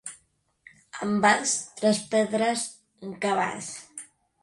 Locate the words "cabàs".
3.27-3.73